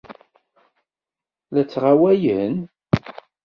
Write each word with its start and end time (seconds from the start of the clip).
La 1.53 1.61
ttɣawalen? 1.65 2.55